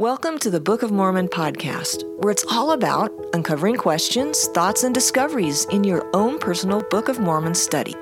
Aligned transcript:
Welcome 0.00 0.38
to 0.38 0.50
the 0.50 0.60
Book 0.60 0.82
of 0.82 0.90
Mormon 0.90 1.28
podcast, 1.28 2.04
where 2.22 2.30
it's 2.30 2.46
all 2.50 2.72
about 2.72 3.12
uncovering 3.34 3.76
questions, 3.76 4.46
thoughts, 4.46 4.82
and 4.82 4.94
discoveries 4.94 5.66
in 5.66 5.84
your 5.84 6.08
own 6.16 6.38
personal 6.38 6.80
Book 6.88 7.10
of 7.10 7.20
Mormon 7.20 7.54
study. 7.54 7.94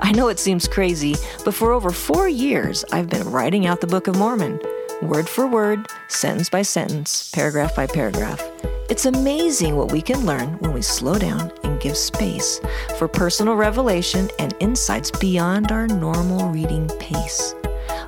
I 0.00 0.10
know 0.10 0.26
it 0.26 0.40
seems 0.40 0.66
crazy, 0.66 1.14
but 1.44 1.54
for 1.54 1.70
over 1.70 1.92
four 1.92 2.28
years, 2.28 2.84
I've 2.90 3.08
been 3.08 3.30
writing 3.30 3.64
out 3.64 3.80
the 3.80 3.86
Book 3.86 4.08
of 4.08 4.16
Mormon, 4.16 4.58
word 5.02 5.28
for 5.28 5.46
word, 5.46 5.86
sentence 6.08 6.50
by 6.50 6.62
sentence, 6.62 7.30
paragraph 7.30 7.76
by 7.76 7.86
paragraph. 7.86 8.42
It's 8.90 9.06
amazing 9.06 9.76
what 9.76 9.92
we 9.92 10.02
can 10.02 10.26
learn 10.26 10.58
when 10.58 10.72
we 10.72 10.82
slow 10.82 11.16
down 11.16 11.52
and 11.62 11.80
give 11.80 11.96
space 11.96 12.60
for 12.98 13.06
personal 13.06 13.54
revelation 13.54 14.30
and 14.40 14.52
insights 14.58 15.12
beyond 15.12 15.70
our 15.70 15.86
normal 15.86 16.48
reading 16.48 16.88
pace. 16.98 17.54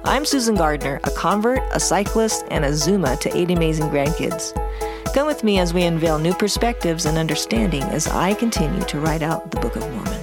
I'm 0.04 0.24
Susan 0.24 0.54
Gardner, 0.54 1.00
a 1.04 1.10
convert, 1.10 1.60
a 1.72 1.80
cyclist, 1.80 2.44
and 2.50 2.64
a 2.64 2.74
Zuma 2.74 3.16
to 3.16 3.36
eight 3.36 3.50
amazing 3.50 3.88
grandkids. 3.90 4.54
Come 5.12 5.26
with 5.26 5.42
me 5.42 5.58
as 5.58 5.74
we 5.74 5.82
unveil 5.82 6.18
new 6.18 6.32
perspectives 6.32 7.04
and 7.04 7.18
understanding 7.18 7.82
as 7.82 8.06
I 8.06 8.34
continue 8.34 8.82
to 8.82 9.00
write 9.00 9.22
out 9.22 9.50
the 9.50 9.60
Book 9.60 9.74
of 9.74 9.82
Mormon. 9.92 10.22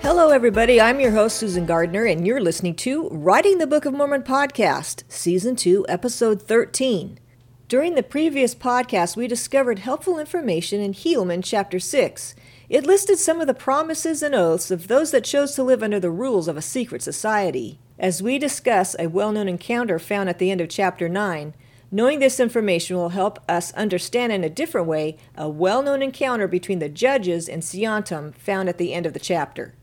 Hello, 0.00 0.30
everybody. 0.30 0.80
I'm 0.80 0.98
your 0.98 1.10
host, 1.10 1.36
Susan 1.36 1.66
Gardner, 1.66 2.06
and 2.06 2.26
you're 2.26 2.40
listening 2.40 2.74
to 2.76 3.08
Writing 3.08 3.58
the 3.58 3.66
Book 3.66 3.84
of 3.84 3.92
Mormon 3.92 4.22
podcast, 4.22 5.02
Season 5.08 5.56
2, 5.56 5.84
Episode 5.88 6.40
13. 6.40 7.18
During 7.68 7.96
the 7.96 8.02
previous 8.02 8.54
podcast, 8.54 9.14
we 9.16 9.28
discovered 9.28 9.80
helpful 9.80 10.18
information 10.18 10.80
in 10.80 10.94
Helaman 10.94 11.42
chapter 11.44 11.78
6. 11.78 12.34
It 12.68 12.86
listed 12.86 13.18
some 13.18 13.40
of 13.40 13.46
the 13.46 13.54
promises 13.54 14.22
and 14.22 14.34
oaths 14.34 14.70
of 14.70 14.88
those 14.88 15.10
that 15.10 15.24
chose 15.24 15.54
to 15.54 15.62
live 15.62 15.82
under 15.82 16.00
the 16.00 16.10
rules 16.10 16.48
of 16.48 16.56
a 16.56 16.62
secret 16.62 17.02
society. 17.02 17.78
As 17.98 18.22
we 18.22 18.38
discuss 18.38 18.94
a 18.98 19.06
well 19.06 19.32
known 19.32 19.48
encounter 19.48 19.98
found 19.98 20.28
at 20.28 20.38
the 20.38 20.50
end 20.50 20.60
of 20.60 20.68
chapter 20.68 21.08
9, 21.08 21.54
knowing 21.90 22.18
this 22.18 22.38
information 22.38 22.96
will 22.96 23.10
help 23.10 23.38
us 23.48 23.72
understand 23.72 24.32
in 24.32 24.44
a 24.44 24.50
different 24.50 24.86
way 24.86 25.16
a 25.34 25.48
well 25.48 25.82
known 25.82 26.02
encounter 26.02 26.46
between 26.46 26.78
the 26.78 26.90
judges 26.90 27.48
and 27.48 27.62
Seantum 27.62 28.34
found 28.34 28.68
at 28.68 28.76
the 28.76 28.92
end 28.92 29.06
of 29.06 29.14
the 29.14 29.18
chapter. 29.18 29.74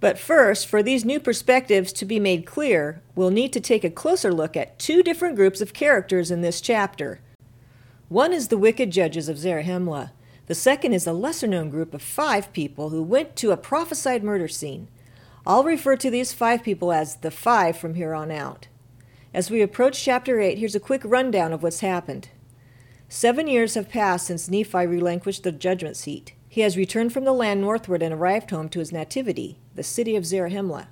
But 0.00 0.18
first, 0.18 0.66
for 0.66 0.82
these 0.82 1.04
new 1.04 1.18
perspectives 1.18 1.90
to 1.94 2.04
be 2.04 2.20
made 2.20 2.44
clear, 2.44 3.00
we'll 3.14 3.30
need 3.30 3.54
to 3.54 3.60
take 3.60 3.84
a 3.84 3.90
closer 3.90 4.30
look 4.30 4.54
at 4.54 4.78
two 4.78 5.02
different 5.02 5.36
groups 5.36 5.62
of 5.62 5.72
characters 5.72 6.30
in 6.30 6.42
this 6.42 6.60
chapter. 6.60 7.20
One 8.10 8.34
is 8.34 8.48
the 8.48 8.58
wicked 8.58 8.90
judges 8.90 9.30
of 9.30 9.38
Zarahemla. 9.38 10.10
The 10.46 10.54
second 10.54 10.92
is 10.92 11.06
a 11.06 11.14
lesser 11.14 11.46
known 11.46 11.70
group 11.70 11.94
of 11.94 12.02
five 12.02 12.52
people 12.52 12.90
who 12.90 13.02
went 13.02 13.34
to 13.36 13.50
a 13.50 13.56
prophesied 13.56 14.22
murder 14.22 14.46
scene. 14.46 14.88
I'll 15.46 15.64
refer 15.64 15.96
to 15.96 16.10
these 16.10 16.32
five 16.32 16.62
people 16.62 16.90
as 16.90 17.16
the 17.16 17.30
five 17.30 17.76
from 17.76 17.94
here 17.94 18.14
on 18.14 18.30
out. 18.30 18.68
As 19.34 19.50
we 19.50 19.60
approach 19.60 20.02
chapter 20.02 20.40
8, 20.40 20.58
here's 20.58 20.74
a 20.74 20.80
quick 20.80 21.02
rundown 21.04 21.52
of 21.52 21.62
what's 21.62 21.80
happened. 21.80 22.28
Seven 23.10 23.46
years 23.46 23.74
have 23.74 23.90
passed 23.90 24.26
since 24.26 24.48
Nephi 24.48 24.86
relinquished 24.86 25.42
the 25.42 25.52
judgment 25.52 25.96
seat. 25.96 26.32
He 26.48 26.62
has 26.62 26.78
returned 26.78 27.12
from 27.12 27.24
the 27.24 27.32
land 27.32 27.60
northward 27.60 28.02
and 28.02 28.14
arrived 28.14 28.50
home 28.50 28.70
to 28.70 28.78
his 28.78 28.92
nativity, 28.92 29.58
the 29.74 29.82
city 29.82 30.16
of 30.16 30.24
Zarahemla. 30.24 30.86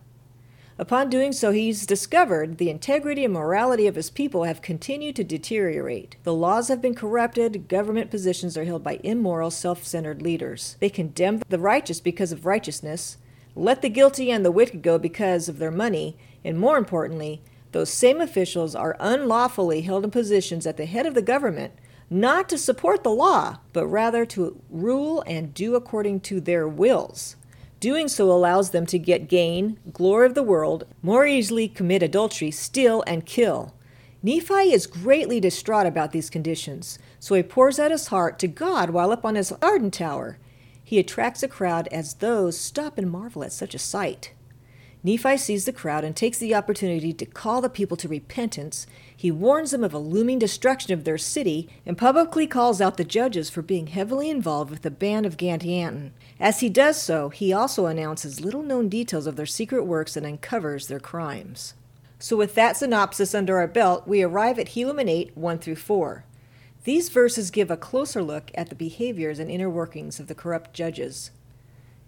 Upon 0.78 1.08
doing 1.08 1.32
so, 1.32 1.52
he's 1.52 1.86
discovered 1.86 2.58
the 2.58 2.68
integrity 2.68 3.24
and 3.24 3.32
morality 3.32 3.86
of 3.86 3.94
his 3.94 4.10
people 4.10 4.44
have 4.44 4.60
continued 4.60 5.16
to 5.16 5.24
deteriorate. 5.24 6.16
The 6.24 6.34
laws 6.34 6.68
have 6.68 6.82
been 6.82 6.94
corrupted, 6.94 7.68
government 7.68 8.10
positions 8.10 8.56
are 8.56 8.64
held 8.64 8.82
by 8.82 8.98
immoral, 9.02 9.50
self 9.50 9.84
centered 9.84 10.20
leaders. 10.20 10.76
They 10.80 10.90
condemn 10.90 11.42
the 11.48 11.58
righteous 11.58 12.00
because 12.00 12.32
of 12.32 12.44
righteousness, 12.44 13.16
let 13.54 13.82
the 13.82 13.88
guilty 13.88 14.30
and 14.30 14.44
the 14.44 14.52
wicked 14.52 14.82
go 14.82 14.98
because 14.98 15.48
of 15.48 15.58
their 15.58 15.70
money, 15.70 16.16
and 16.44 16.58
more 16.58 16.78
importantly, 16.78 17.42
those 17.72 17.90
same 17.90 18.20
officials 18.20 18.74
are 18.74 18.96
unlawfully 19.00 19.82
held 19.82 20.04
in 20.04 20.10
positions 20.10 20.66
at 20.66 20.76
the 20.76 20.86
head 20.86 21.06
of 21.06 21.14
the 21.14 21.22
government, 21.22 21.72
not 22.10 22.48
to 22.48 22.58
support 22.58 23.02
the 23.02 23.10
law, 23.10 23.58
but 23.72 23.86
rather 23.86 24.26
to 24.26 24.60
rule 24.70 25.22
and 25.26 25.54
do 25.54 25.74
according 25.74 26.20
to 26.20 26.40
their 26.40 26.68
wills. 26.68 27.36
Doing 27.80 28.08
so 28.08 28.30
allows 28.30 28.70
them 28.70 28.86
to 28.86 28.98
get 28.98 29.28
gain, 29.28 29.78
glory 29.92 30.26
of 30.26 30.34
the 30.34 30.42
world, 30.42 30.84
more 31.02 31.26
easily 31.26 31.66
commit 31.66 32.02
adultery, 32.02 32.50
steal, 32.50 33.02
and 33.06 33.26
kill. 33.26 33.74
Nephi 34.22 34.72
is 34.72 34.86
greatly 34.86 35.40
distraught 35.40 35.86
about 35.86 36.12
these 36.12 36.30
conditions, 36.30 36.98
so 37.18 37.34
he 37.34 37.42
pours 37.42 37.80
out 37.80 37.90
his 37.90 38.06
heart 38.06 38.38
to 38.38 38.46
God 38.46 38.90
while 38.90 39.10
up 39.10 39.24
on 39.24 39.34
his 39.34 39.50
garden 39.50 39.90
tower. 39.90 40.38
He 40.92 40.98
attracts 40.98 41.42
a 41.42 41.48
crowd 41.48 41.88
as 41.90 42.12
those 42.12 42.58
stop 42.58 42.98
and 42.98 43.10
marvel 43.10 43.42
at 43.42 43.52
such 43.54 43.74
a 43.74 43.78
sight. 43.78 44.34
Nephi 45.02 45.38
sees 45.38 45.64
the 45.64 45.72
crowd 45.72 46.04
and 46.04 46.14
takes 46.14 46.36
the 46.36 46.54
opportunity 46.54 47.14
to 47.14 47.24
call 47.24 47.62
the 47.62 47.70
people 47.70 47.96
to 47.96 48.08
repentance. 48.08 48.86
He 49.16 49.30
warns 49.30 49.70
them 49.70 49.82
of 49.82 49.94
a 49.94 49.98
looming 49.98 50.38
destruction 50.38 50.92
of 50.92 51.04
their 51.04 51.16
city 51.16 51.70
and 51.86 51.96
publicly 51.96 52.46
calls 52.46 52.82
out 52.82 52.98
the 52.98 53.04
judges 53.04 53.48
for 53.48 53.62
being 53.62 53.86
heavily 53.86 54.28
involved 54.28 54.70
with 54.70 54.82
the 54.82 54.90
band 54.90 55.24
of 55.24 55.38
Gadianton. 55.38 56.10
As 56.38 56.60
he 56.60 56.68
does 56.68 57.00
so, 57.00 57.30
he 57.30 57.54
also 57.54 57.86
announces 57.86 58.42
little 58.42 58.62
known 58.62 58.90
details 58.90 59.26
of 59.26 59.36
their 59.36 59.46
secret 59.46 59.84
works 59.84 60.14
and 60.14 60.26
uncovers 60.26 60.88
their 60.88 61.00
crimes. 61.00 61.72
So, 62.18 62.36
with 62.36 62.54
that 62.56 62.76
synopsis 62.76 63.34
under 63.34 63.56
our 63.56 63.66
belt, 63.66 64.06
we 64.06 64.22
arrive 64.22 64.58
at 64.58 64.68
Helaman 64.68 65.08
8 65.08 65.38
1 65.38 65.58
through 65.58 65.76
4. 65.76 66.26
These 66.84 67.10
verses 67.10 67.52
give 67.52 67.70
a 67.70 67.76
closer 67.76 68.22
look 68.22 68.50
at 68.54 68.68
the 68.68 68.74
behaviors 68.74 69.38
and 69.38 69.50
inner 69.50 69.70
workings 69.70 70.18
of 70.18 70.26
the 70.26 70.34
corrupt 70.34 70.74
judges. 70.74 71.30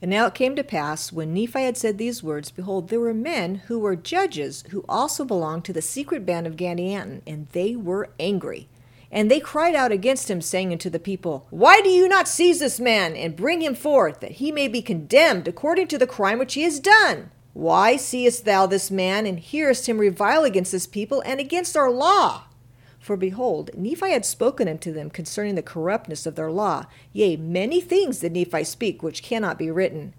And 0.02 0.10
now 0.10 0.26
it 0.26 0.34
came 0.34 0.56
to 0.56 0.64
pass, 0.64 1.12
when 1.12 1.32
Nephi 1.32 1.62
had 1.62 1.76
said 1.76 1.96
these 1.96 2.22
words, 2.22 2.50
behold, 2.50 2.88
there 2.88 3.00
were 3.00 3.14
men 3.14 3.62
who 3.66 3.78
were 3.78 3.94
judges 3.94 4.64
who 4.70 4.84
also 4.88 5.24
belonged 5.24 5.64
to 5.66 5.72
the 5.72 5.80
secret 5.80 6.26
band 6.26 6.46
of 6.46 6.56
Gadianton, 6.56 7.22
and 7.26 7.46
they 7.52 7.76
were 7.76 8.10
angry. 8.18 8.68
And 9.12 9.30
they 9.30 9.38
cried 9.38 9.76
out 9.76 9.92
against 9.92 10.28
him, 10.28 10.40
saying 10.40 10.72
unto 10.72 10.90
the 10.90 10.98
people, 10.98 11.46
Why 11.50 11.80
do 11.80 11.88
you 11.88 12.08
not 12.08 12.26
seize 12.26 12.58
this 12.58 12.80
man 12.80 13.14
and 13.14 13.36
bring 13.36 13.62
him 13.62 13.76
forth, 13.76 14.18
that 14.20 14.32
he 14.32 14.50
may 14.50 14.66
be 14.66 14.82
condemned 14.82 15.46
according 15.46 15.86
to 15.88 15.98
the 15.98 16.06
crime 16.06 16.40
which 16.40 16.54
he 16.54 16.62
has 16.62 16.80
done? 16.80 17.30
Why 17.52 17.96
seest 17.96 18.44
thou 18.44 18.66
this 18.66 18.90
man, 18.90 19.24
and 19.24 19.38
hearest 19.38 19.88
him 19.88 19.98
revile 19.98 20.42
against 20.42 20.72
this 20.72 20.88
people 20.88 21.22
and 21.24 21.38
against 21.38 21.76
our 21.76 21.90
law? 21.92 22.42
For 23.04 23.18
behold, 23.18 23.70
Nephi 23.76 24.12
had 24.12 24.24
spoken 24.24 24.66
unto 24.66 24.90
them 24.90 25.10
concerning 25.10 25.56
the 25.56 25.62
corruptness 25.62 26.24
of 26.24 26.36
their 26.36 26.50
law. 26.50 26.86
Yea, 27.12 27.36
many 27.36 27.78
things 27.78 28.20
did 28.20 28.32
Nephi 28.32 28.64
speak 28.64 29.02
which 29.02 29.22
cannot 29.22 29.58
be 29.58 29.70
written. 29.70 30.14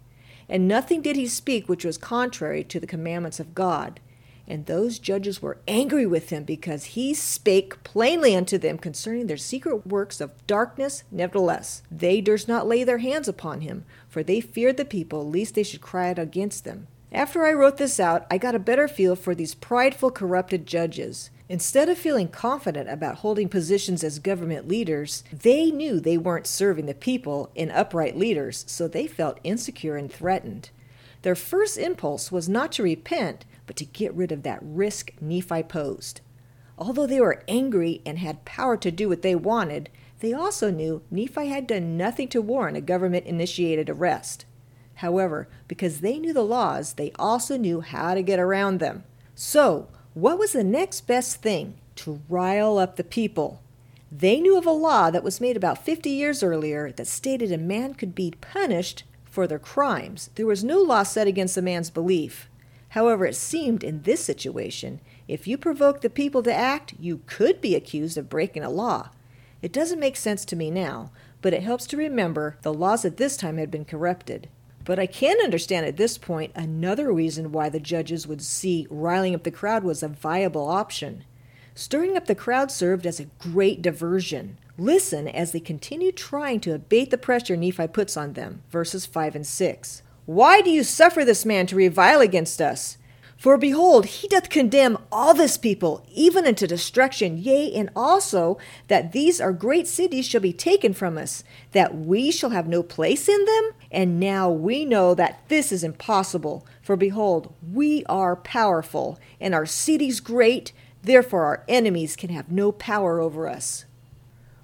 And 0.47 0.67
nothing 0.67 1.01
did 1.01 1.15
he 1.15 1.25
speak 1.25 1.67
which 1.67 1.83
was 1.83 1.97
contrary 1.97 2.63
to 2.65 2.79
the 2.79 2.85
commandments 2.85 3.39
of 3.39 3.55
God. 3.55 3.99
And 4.47 4.67
those 4.67 4.99
judges 4.99 5.41
were 5.41 5.57
angry 5.67 6.05
with 6.05 6.29
him 6.29 6.43
because 6.43 6.93
he 6.93 7.15
spake 7.15 7.83
plainly 7.83 8.35
unto 8.35 8.59
them 8.59 8.77
concerning 8.77 9.25
their 9.25 9.35
secret 9.35 9.87
works 9.87 10.21
of 10.21 10.45
darkness. 10.45 11.01
Nevertheless, 11.09 11.81
they 11.89 12.21
durst 12.21 12.47
not 12.47 12.67
lay 12.67 12.83
their 12.83 12.99
hands 12.99 13.27
upon 13.27 13.61
him, 13.61 13.83
for 14.07 14.21
they 14.21 14.39
feared 14.39 14.77
the 14.77 14.85
people, 14.85 15.27
lest 15.27 15.55
they 15.55 15.63
should 15.63 15.81
cry 15.81 16.11
out 16.11 16.19
against 16.19 16.65
them. 16.65 16.85
After 17.11 17.47
I 17.47 17.53
wrote 17.53 17.77
this 17.77 17.99
out, 17.99 18.27
I 18.29 18.37
got 18.37 18.53
a 18.53 18.59
better 18.59 18.87
feel 18.87 19.15
for 19.15 19.33
these 19.33 19.55
prideful, 19.55 20.11
corrupted 20.11 20.67
judges. 20.67 21.31
Instead 21.47 21.89
of 21.89 21.97
feeling 21.97 22.27
confident 22.27 22.89
about 22.89 23.17
holding 23.17 23.47
positions 23.47 24.03
as 24.03 24.17
government 24.17 24.67
leaders, 24.67 25.23
they 25.31 25.69
knew 25.69 25.99
they 25.99 26.17
weren't 26.17 26.47
serving 26.47 26.87
the 26.87 26.93
people 26.93 27.51
in 27.53 27.69
upright 27.69 28.17
leaders, 28.17 28.65
so 28.67 28.87
they 28.87 29.05
felt 29.05 29.39
insecure 29.43 29.95
and 29.95 30.11
threatened. 30.11 30.71
Their 31.21 31.35
first 31.35 31.77
impulse 31.77 32.31
was 32.31 32.49
not 32.49 32.71
to 32.73 32.83
repent, 32.83 33.45
but 33.67 33.75
to 33.75 33.85
get 33.85 34.13
rid 34.13 34.31
of 34.31 34.41
that 34.43 34.59
risk 34.61 35.11
Nephi 35.21 35.61
posed. 35.63 36.21
Although 36.79 37.07
they 37.07 37.21
were 37.21 37.43
angry 37.47 38.01
and 38.05 38.17
had 38.17 38.43
power 38.45 38.75
to 38.77 38.91
do 38.91 39.07
what 39.07 39.21
they 39.21 39.35
wanted, 39.35 39.89
they 40.19 40.33
also 40.33 40.71
knew 40.71 41.03
Nephi 41.11 41.47
had 41.47 41.67
done 41.67 41.95
nothing 41.95 42.27
to 42.29 42.41
warrant 42.41 42.77
a 42.77 42.81
government 42.81 43.25
initiated 43.27 43.89
arrest. 43.89 44.45
However, 44.95 45.47
because 45.67 46.01
they 46.01 46.17
knew 46.17 46.33
the 46.33 46.41
laws, 46.41 46.93
they 46.93 47.11
also 47.19 47.57
knew 47.57 47.81
how 47.81 48.15
to 48.15 48.23
get 48.23 48.39
around 48.39 48.79
them. 48.79 49.03
So, 49.35 49.89
what 50.15 50.39
was 50.39 50.53
the 50.53 50.63
next 50.63 51.01
best 51.01 51.41
thing? 51.41 51.75
To 51.97 52.21
rile 52.29 52.77
up 52.77 52.95
the 52.95 53.03
people. 53.03 53.61
They 54.09 54.39
knew 54.39 54.57
of 54.57 54.65
a 54.65 54.71
law 54.71 55.11
that 55.11 55.25
was 55.25 55.41
made 55.41 55.57
about 55.57 55.83
50 55.83 56.09
years 56.09 56.41
earlier 56.41 56.89
that 56.93 57.07
stated 57.07 57.51
a 57.51 57.57
man 57.57 57.95
could 57.95 58.15
be 58.15 58.33
punished 58.39 59.03
for 59.25 59.45
their 59.45 59.59
crimes. 59.59 60.29
There 60.35 60.45
was 60.45 60.63
no 60.63 60.81
law 60.81 61.03
set 61.03 61.27
against 61.27 61.57
a 61.57 61.61
man's 61.61 61.89
belief. 61.89 62.47
However, 62.89 63.25
it 63.25 63.35
seemed 63.35 63.83
in 63.83 64.03
this 64.03 64.23
situation, 64.23 65.01
if 65.27 65.47
you 65.47 65.57
provoked 65.57 66.01
the 66.01 66.09
people 66.09 66.41
to 66.43 66.53
act, 66.53 66.93
you 66.97 67.19
could 67.25 67.59
be 67.59 67.75
accused 67.75 68.17
of 68.17 68.29
breaking 68.29 68.63
a 68.63 68.69
law. 68.69 69.09
It 69.61 69.73
doesn't 69.73 69.99
make 69.99 70.15
sense 70.15 70.45
to 70.45 70.55
me 70.55 70.71
now, 70.71 71.11
but 71.41 71.53
it 71.53 71.63
helps 71.63 71.85
to 71.87 71.97
remember 71.97 72.57
the 72.61 72.73
laws 72.73 73.03
at 73.03 73.17
this 73.17 73.35
time 73.35 73.57
had 73.57 73.69
been 73.69 73.83
corrupted. 73.83 74.47
But 74.85 74.99
I 74.99 75.07
can 75.07 75.37
understand 75.43 75.85
at 75.85 75.97
this 75.97 76.17
point 76.17 76.51
another 76.55 77.11
reason 77.11 77.51
why 77.51 77.69
the 77.69 77.79
judges 77.79 78.27
would 78.27 78.41
see 78.41 78.87
riling 78.89 79.33
up 79.33 79.43
the 79.43 79.51
crowd 79.51 79.83
was 79.83 80.03
a 80.03 80.07
viable 80.07 80.69
option. 80.69 81.23
Stirring 81.73 82.15
up 82.15 82.27
the 82.27 82.35
crowd 82.35 82.71
served 82.71 83.05
as 83.05 83.19
a 83.19 83.25
great 83.39 83.81
diversion. 83.81 84.57
Listen 84.77 85.27
as 85.27 85.51
they 85.51 85.59
continue 85.59 86.11
trying 86.11 86.59
to 86.61 86.73
abate 86.73 87.09
the 87.09 87.17
pressure 87.17 87.57
Nephi 87.57 87.87
puts 87.87 88.15
on 88.15 88.33
them. 88.33 88.61
Verses 88.69 89.05
5 89.05 89.35
and 89.35 89.47
6. 89.47 90.03
Why 90.25 90.61
do 90.61 90.69
you 90.69 90.83
suffer 90.83 91.25
this 91.25 91.45
man 91.45 91.65
to 91.67 91.75
revile 91.75 92.21
against 92.21 92.61
us? 92.61 92.97
For 93.45 93.57
behold, 93.59 94.07
he 94.07 94.27
doth 94.27 94.49
condemn 94.49 94.97
all 95.11 95.35
this 95.35 95.55
people, 95.55 96.03
even 96.11 96.47
unto 96.47 96.65
destruction, 96.65 97.37
yea, 97.37 97.71
and 97.75 97.91
also 97.95 98.57
that 98.87 99.11
these 99.11 99.39
our 99.39 99.53
great 99.53 99.87
cities 99.87 100.25
shall 100.25 100.41
be 100.41 100.51
taken 100.51 100.95
from 100.95 101.15
us, 101.15 101.43
that 101.71 101.95
we 101.95 102.31
shall 102.31 102.49
have 102.49 102.67
no 102.67 102.81
place 102.81 103.29
in 103.29 103.45
them? 103.45 103.73
And 103.91 104.19
now 104.19 104.49
we 104.49 104.83
know 104.83 105.13
that 105.13 105.47
this 105.47 105.71
is 105.71 105.83
impossible. 105.83 106.65
For 106.81 106.95
behold, 106.95 107.53
we 107.71 108.03
are 108.05 108.35
powerful, 108.35 109.19
and 109.39 109.53
our 109.53 109.67
cities 109.67 110.21
great, 110.21 110.71
therefore 111.03 111.45
our 111.45 111.63
enemies 111.67 112.15
can 112.15 112.31
have 112.31 112.51
no 112.51 112.71
power 112.71 113.19
over 113.19 113.47
us. 113.47 113.85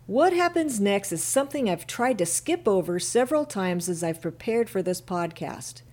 What 0.07 0.33
happens 0.33 0.79
next 0.79 1.11
is 1.11 1.23
something 1.23 1.69
I've 1.69 1.85
tried 1.85 2.17
to 2.17 2.25
skip 2.25 2.67
over 2.67 2.97
several 2.97 3.45
times 3.45 3.87
as 3.87 4.03
I've 4.03 4.23
prepared 4.23 4.71
for 4.71 4.81
this 4.81 5.01
podcast 5.01 5.83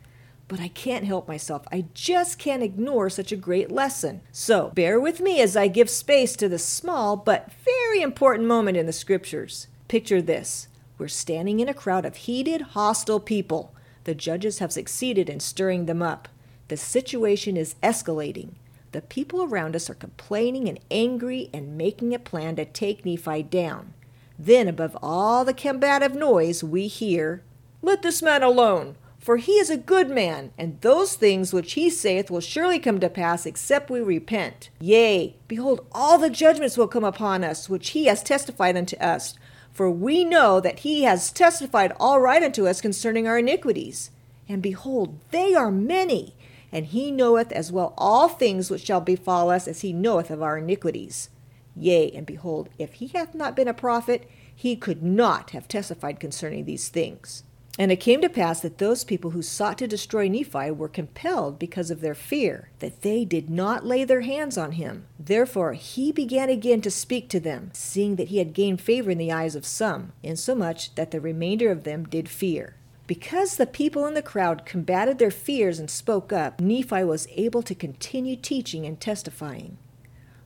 but 0.48 0.60
I 0.60 0.68
can't 0.68 1.04
help 1.04 1.28
myself. 1.28 1.66
I 1.70 1.84
just 1.94 2.38
can't 2.38 2.62
ignore 2.62 3.10
such 3.10 3.30
a 3.30 3.36
great 3.36 3.70
lesson. 3.70 4.22
So 4.32 4.72
bear 4.74 4.98
with 4.98 5.20
me 5.20 5.40
as 5.40 5.56
I 5.56 5.68
give 5.68 5.90
space 5.90 6.34
to 6.36 6.48
this 6.48 6.64
small 6.64 7.16
but 7.16 7.52
very 7.64 8.00
important 8.00 8.48
moment 8.48 8.78
in 8.78 8.86
the 8.86 8.92
scriptures. 8.92 9.68
Picture 9.86 10.22
this 10.22 10.68
we're 10.96 11.06
standing 11.06 11.60
in 11.60 11.68
a 11.68 11.74
crowd 11.74 12.04
of 12.04 12.16
heated, 12.16 12.60
hostile 12.60 13.20
people. 13.20 13.72
The 14.02 14.14
judges 14.14 14.58
have 14.58 14.72
succeeded 14.72 15.30
in 15.30 15.38
stirring 15.38 15.86
them 15.86 16.02
up. 16.02 16.28
The 16.68 16.76
situation 16.76 17.56
is 17.56 17.76
escalating. 17.82 18.54
The 18.92 19.02
people 19.02 19.44
around 19.44 19.76
us 19.76 19.88
are 19.88 19.94
complaining 19.94 20.68
and 20.68 20.80
angry 20.90 21.50
and 21.52 21.78
making 21.78 22.14
a 22.14 22.18
plan 22.18 22.56
to 22.56 22.64
take 22.64 23.04
Nephi 23.04 23.44
down. 23.44 23.92
Then, 24.38 24.66
above 24.66 24.96
all 25.02 25.44
the 25.44 25.52
combative 25.52 26.14
noise, 26.14 26.64
we 26.64 26.86
hear, 26.86 27.42
Let 27.82 28.02
this 28.02 28.22
man 28.22 28.42
alone! 28.42 28.96
For 29.28 29.36
he 29.36 29.58
is 29.58 29.69
a 29.69 29.76
good 29.76 30.08
man, 30.08 30.52
and 30.56 30.80
those 30.80 31.14
things 31.14 31.52
which 31.52 31.75
he 31.75 31.90
saith 31.90 32.30
will 32.30 32.40
surely 32.40 32.78
come 32.78 32.98
to 33.00 33.10
pass, 33.10 33.44
except 33.44 33.90
we 33.90 34.00
repent. 34.00 34.70
Yea, 34.80 35.36
behold, 35.46 35.84
all 35.92 36.16
the 36.16 36.30
judgments 36.30 36.78
will 36.78 36.88
come 36.88 37.04
upon 37.04 37.44
us, 37.44 37.69
which 37.69 37.90
he 37.90 38.06
has 38.06 38.22
testified 38.22 38.75
unto 38.75 38.96
us. 38.96 39.34
For 39.70 39.90
we 39.90 40.25
know 40.25 40.60
that 40.60 40.78
he 40.78 41.02
has 41.02 41.30
testified 41.30 41.92
all 42.00 42.22
right 42.22 42.42
unto 42.42 42.66
us 42.66 42.80
concerning 42.80 43.28
our 43.28 43.38
iniquities. 43.38 44.10
And 44.48 44.62
behold, 44.62 45.19
they 45.30 45.54
are 45.54 45.70
many, 45.70 46.34
and 46.72 46.86
he 46.86 47.10
knoweth 47.10 47.52
as 47.52 47.70
well 47.70 47.92
all 47.98 48.30
things 48.30 48.70
which 48.70 48.86
shall 48.86 49.02
befall 49.02 49.50
us 49.50 49.69
as 49.69 49.82
he 49.82 49.92
knoweth 49.92 50.30
of 50.30 50.42
our 50.42 50.56
iniquities. 50.56 51.28
Yea, 51.76 52.10
and 52.12 52.25
behold, 52.25 52.70
if 52.78 52.94
he 52.94 53.08
hath 53.08 53.34
not 53.34 53.54
been 53.54 53.69
a 53.69 53.75
prophet, 53.75 54.26
he 54.56 54.75
could 54.75 55.02
not 55.02 55.50
have 55.50 55.69
testified 55.69 56.19
concerning 56.19 56.64
these 56.64 56.88
things. 56.88 57.42
And 57.80 57.92
it 57.92 58.00
came 58.00 58.20
to 58.22 58.28
pass 58.28 58.58
that 58.60 58.78
those 58.78 59.04
people 59.04 59.30
who 59.30 59.40
sought 59.40 59.78
to 59.78 59.86
destroy 59.86 60.26
Nephi 60.26 60.72
were 60.72 60.88
compelled 60.88 61.60
because 61.60 61.92
of 61.92 62.00
their 62.00 62.14
fear, 62.14 62.70
that 62.80 63.02
they 63.02 63.25
did 63.25 63.48
not 63.48 63.86
lay 63.86 64.02
their 64.02 64.22
hands 64.22 64.58
on 64.58 64.72
him. 64.72 65.06
Therefore 65.16 65.75
he 65.75 66.10
began 66.10 66.50
again 66.50 66.80
to 66.80 66.90
speak 66.90 67.28
to 67.28 67.38
them, 67.38 67.70
seeing 67.72 68.16
that 68.16 68.28
he 68.28 68.38
had 68.38 68.52
gained 68.52 68.80
favor 68.80 69.12
in 69.12 69.19
the 69.19 69.30
eyes 69.30 69.54
of 69.54 69.64
some, 69.64 70.12
insomuch 70.25 70.96
that 70.96 71.12
the 71.12 71.20
remainder 71.20 71.70
of 71.70 71.84
them 71.84 72.04
did 72.04 72.28
fear. 72.28 72.75
Because 73.06 73.56
the 73.56 73.66
people 73.66 74.06
in 74.06 74.14
the 74.14 74.22
crowd 74.22 74.66
combated 74.66 75.19
their 75.19 75.30
fears 75.30 75.78
and 75.78 75.88
spoke 75.88 76.32
up, 76.32 76.60
Nephi 76.60 77.04
was 77.04 77.28
able 77.30 77.62
to 77.62 77.76
continue 77.76 78.34
teaching 78.34 78.86
and 78.86 79.00
testifying. 79.00 79.78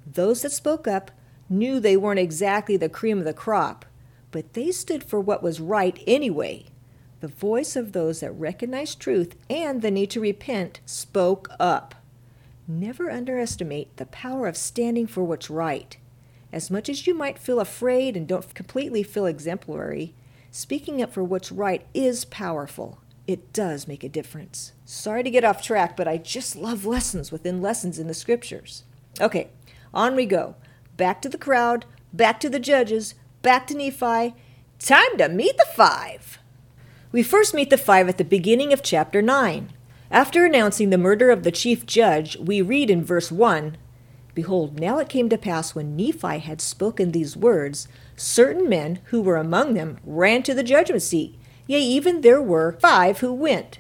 Those 0.07 0.43
that 0.43 0.53
spoke 0.53 0.87
up 0.87 1.11
knew 1.49 1.81
they 1.81 1.97
weren't 1.97 2.21
exactly 2.21 2.77
the 2.77 2.91
cream 2.91 3.19
of 3.19 3.25
the 3.25 3.33
crop, 3.33 3.87
but 4.31 4.53
they 4.53 4.71
stood 4.71 5.03
for 5.03 5.19
what 5.19 5.43
was 5.43 5.61
right 5.61 6.03
anyway 6.07 6.67
the 7.23 7.29
voice 7.29 7.77
of 7.77 7.93
those 7.93 8.19
that 8.19 8.33
recognized 8.33 8.99
truth 8.99 9.37
and 9.49 9.81
the 9.81 9.93
need 9.93 10.11
to 10.11 10.19
repent 10.19 10.81
spoke 10.85 11.49
up. 11.61 11.95
Never 12.67 13.13
underestimate 13.13 13.97
the 13.97 14.07
power 14.07 14.49
of 14.49 14.57
standing 14.57 15.07
for 15.07 15.23
what's 15.23 15.49
right. 15.49 15.97
As 16.53 16.69
much 16.69 16.89
as 16.89 17.07
you 17.07 17.15
might 17.15 17.39
feel 17.39 17.61
afraid 17.61 18.17
and 18.17 18.27
don't 18.27 18.53
completely 18.57 19.05
feel 19.05 19.27
exemplary, 19.27 20.15
speaking 20.51 21.01
up 21.01 21.13
for 21.13 21.23
what's 21.23 21.53
right 21.53 21.87
is 21.95 22.25
powerful. 22.25 22.99
It 23.29 23.53
does 23.53 23.87
make 23.87 24.03
a 24.03 24.09
difference. 24.09 24.73
Sorry 24.85 25.23
to 25.23 25.31
get 25.31 25.45
off 25.45 25.63
track, 25.63 25.97
but 25.97 26.09
I 26.09 26.17
just 26.17 26.57
love 26.57 26.85
lessons 26.85 27.31
within 27.31 27.63
lessons 27.63 28.01
in 28.01 28.09
the 28.09 28.15
scriptures. 28.15 28.83
Okay, 29.21 29.49
on 29.95 30.17
we 30.17 30.27
go. 30.27 30.57
Back 30.97 31.23
to 31.23 31.29
the 31.29 31.39
crowd, 31.39 31.87
back 32.13 32.41
to 32.41 32.51
the 32.51 32.59
judges, 32.59 33.15
back 33.43 33.69
to 33.69 33.77
Nephi. 33.77 34.35
Time 34.81 35.19
to 35.19 35.29
meet 35.29 35.57
the 35.57 35.67
five. 35.73 36.41
We 37.13 37.23
first 37.23 37.53
meet 37.53 37.69
the 37.69 37.77
five 37.77 38.09
at 38.09 38.17
the 38.17 38.25
beginning 38.25 38.73
of 38.73 38.83
chapter 38.83 39.21
9. 39.21 39.71
After 40.11 40.47
announcing 40.47 40.89
the 40.89 40.97
murder 40.97 41.31
of 41.31 41.43
the 41.43 41.51
chief 41.51 41.85
judge, 41.85 42.39
we 42.39 42.63
read 42.63 42.89
in 42.89 43.05
verse 43.05 43.31
1 43.31 43.77
Behold, 44.35 44.81
now 44.81 44.99
it 44.99 45.11
came 45.11 45.29
to 45.29 45.37
pass 45.37 45.75
when 45.75 45.95
Nephi 45.95 46.39
had 46.39 46.63
spoken 46.63 47.13
these 47.13 47.37
words, 47.37 47.87
certain 48.17 48.67
men 48.67 49.01
who 49.07 49.21
were 49.21 49.37
among 49.37 49.75
them 49.75 49.99
ran 50.07 50.43
to 50.45 50.55
the 50.55 50.63
judgment 50.63 51.03
seat. 51.03 51.39
Yea, 51.67 51.81
even 51.81 52.23
there 52.23 52.41
were 52.41 52.79
five 52.81 53.19
who 53.19 53.31
went. 53.31 53.79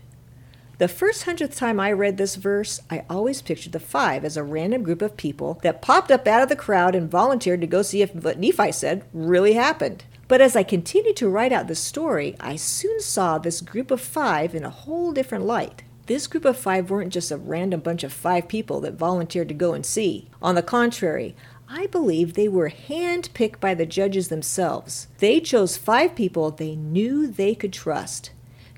The 0.76 0.87
first 0.87 1.23
hundredth 1.23 1.56
time 1.56 1.81
I 1.81 1.90
read 1.90 2.19
this 2.19 2.37
verse, 2.37 2.81
I 2.90 3.06
always 3.08 3.40
pictured 3.40 3.73
the 3.73 3.81
five 3.81 4.26
as 4.26 4.37
a 4.37 4.44
random 4.44 4.82
group 4.82 5.00
of 5.00 5.17
people 5.17 5.58
that 5.62 5.81
popped 5.81 6.11
up 6.11 6.26
out 6.26 6.43
of 6.43 6.50
the 6.50 6.56
crowd 6.56 6.94
and 6.94 7.11
volunteered 7.11 7.62
to 7.62 7.67
go 7.67 7.81
see 7.81 8.02
if 8.02 8.14
what 8.14 8.38
Nephi 8.38 8.73
said 8.73 9.05
really 9.14 9.55
happened. 9.55 10.05
But 10.32 10.40
as 10.40 10.56
I 10.56 10.62
continued 10.62 11.17
to 11.17 11.29
write 11.29 11.52
out 11.52 11.69
the 11.69 11.75
story, 11.75 12.37
I 12.40 12.56
soon 12.56 13.02
saw 13.02 13.37
this 13.37 13.61
group 13.61 13.90
of 13.90 14.00
five 14.00 14.55
in 14.55 14.64
a 14.64 14.70
whole 14.70 15.12
different 15.12 15.44
light. 15.44 15.82
This 16.06 16.26
group 16.26 16.46
of 16.46 16.56
five 16.56 16.88
weren't 16.88 17.12
just 17.12 17.31
a 17.31 17.37
random 17.37 17.81
bunch 17.81 18.02
of 18.02 18.14
five 18.14 18.49
people 18.49 18.81
that 18.81 18.94
volunteered 18.94 19.49
to 19.49 19.55
go 19.55 19.75
and 19.75 19.84
see. 19.84 20.31
On 20.40 20.55
the 20.55 20.62
contrary, 20.62 21.37
I 21.69 21.87
believe 21.88 22.32
they 22.32 22.49
were 22.49 22.70
handpicked 22.70 23.61
by 23.61 23.75
the 23.75 23.84
judges 23.84 24.29
themselves. 24.29 25.06
They 25.19 25.38
chose 25.38 25.76
five 25.76 26.14
people 26.14 26.50
they 26.50 26.76
knew 26.76 27.26
they 27.26 27.55
could 27.55 27.75
trust. 27.75 28.31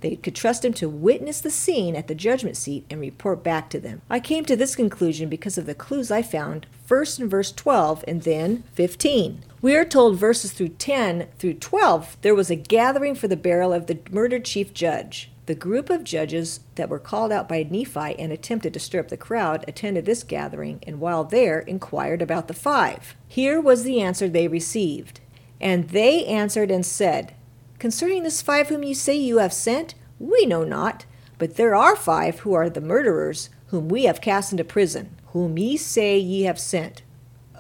They 0.04 0.16
could 0.16 0.34
trust 0.34 0.66
him 0.66 0.74
to 0.74 0.88
witness 0.90 1.40
the 1.40 1.50
scene 1.50 1.96
at 1.96 2.08
the 2.08 2.14
judgment 2.14 2.58
seat 2.58 2.84
and 2.90 3.00
report 3.00 3.42
back 3.42 3.70
to 3.70 3.80
them. 3.80 4.02
I 4.10 4.20
came 4.20 4.44
to 4.44 4.54
this 4.54 4.76
conclusion 4.76 5.30
because 5.30 5.56
of 5.56 5.64
the 5.64 5.74
clues 5.74 6.10
I 6.10 6.20
found 6.20 6.66
first 6.84 7.18
in 7.18 7.30
verse 7.30 7.50
12 7.50 8.04
and 8.06 8.20
then 8.20 8.64
15. 8.74 9.42
We 9.62 9.74
are 9.74 9.84
told 9.86 10.18
verses 10.18 10.52
through 10.52 10.68
10 10.68 11.28
through 11.38 11.54
12 11.54 12.18
there 12.20 12.34
was 12.34 12.50
a 12.50 12.54
gathering 12.54 13.14
for 13.14 13.28
the 13.28 13.36
burial 13.36 13.72
of 13.72 13.86
the 13.86 13.98
murdered 14.10 14.44
chief 14.44 14.74
judge. 14.74 15.30
The 15.46 15.54
group 15.54 15.88
of 15.88 16.04
judges 16.04 16.60
that 16.74 16.90
were 16.90 16.98
called 16.98 17.32
out 17.32 17.48
by 17.48 17.62
Nephi 17.62 18.18
and 18.18 18.30
attempted 18.30 18.74
to 18.74 18.80
stir 18.80 19.00
up 19.00 19.08
the 19.08 19.16
crowd 19.16 19.64
attended 19.66 20.04
this 20.04 20.22
gathering 20.22 20.80
and 20.86 21.00
while 21.00 21.24
there 21.24 21.60
inquired 21.60 22.20
about 22.20 22.48
the 22.48 22.52
five. 22.52 23.16
Here 23.26 23.58
was 23.58 23.84
the 23.84 24.02
answer 24.02 24.28
they 24.28 24.48
received. 24.48 25.20
And 25.62 25.88
they 25.88 26.26
answered 26.26 26.70
and 26.70 26.84
said, 26.84 27.32
Concerning 27.78 28.22
this 28.22 28.40
five 28.40 28.68
whom 28.68 28.82
you 28.82 28.94
say 28.94 29.14
you 29.14 29.38
have 29.38 29.52
sent, 29.52 29.94
we 30.18 30.46
know 30.46 30.64
not, 30.64 31.06
but 31.38 31.56
there 31.56 31.74
are 31.74 31.96
five 31.96 32.40
who 32.40 32.54
are 32.54 32.70
the 32.70 32.80
murderers, 32.80 33.50
whom 33.68 33.88
we 33.88 34.04
have 34.04 34.20
cast 34.20 34.52
into 34.52 34.64
prison, 34.64 35.16
whom 35.32 35.58
ye 35.58 35.76
say 35.76 36.18
ye 36.18 36.42
have 36.42 36.58
sent. 36.58 37.02